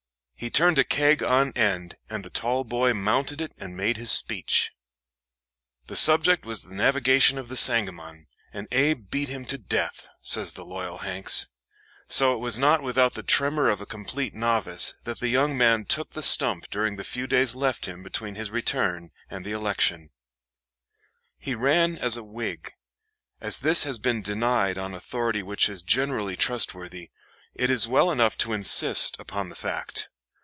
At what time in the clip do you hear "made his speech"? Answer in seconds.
3.77-4.71